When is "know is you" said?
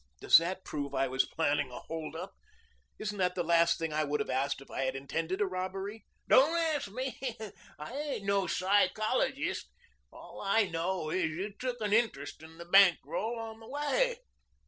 10.63-11.53